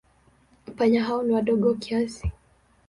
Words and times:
Panya 0.77 1.03
hao 1.03 1.23
ni 1.23 1.33
wadogo 1.33 1.73
kiasi. 1.73 2.31